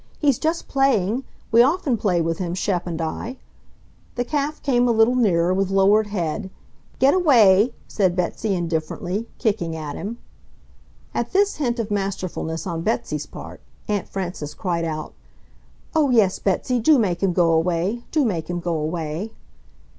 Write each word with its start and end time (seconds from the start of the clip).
"He's 0.17 0.39
just 0.39 0.67
playing. 0.67 1.25
We 1.51 1.61
often 1.61 1.95
play 1.95 2.21
with 2.21 2.39
him, 2.39 2.55
Shep 2.55 2.87
and 2.87 2.99
I." 2.99 3.37
The 4.15 4.23
calf 4.25 4.59
came 4.63 4.87
a 4.87 4.91
little 4.91 5.13
nearer, 5.13 5.53
with 5.53 5.69
lowered 5.69 6.07
head. 6.07 6.49
"GET 6.97 7.13
away!" 7.13 7.75
said 7.87 8.15
Betsy 8.15 8.55
indifferently, 8.55 9.27
kicking 9.37 9.75
at 9.75 9.95
him. 9.95 10.17
At 11.13 11.33
this 11.33 11.57
hint 11.57 11.77
of 11.77 11.91
masterfulness 11.91 12.65
on 12.65 12.81
Betsy's 12.81 13.27
part, 13.27 13.61
Aunt 13.87 14.07
Frances 14.09 14.55
cried 14.55 14.85
out, 14.85 15.13
"Oh, 15.93 16.09
yes, 16.09 16.39
Betsy, 16.39 16.79
DO 16.79 16.97
make 16.97 17.21
him 17.21 17.31
go 17.31 17.51
away! 17.51 18.01
Do 18.11 18.25
make 18.25 18.49
him 18.49 18.59
go 18.59 18.73
away!" 18.73 19.33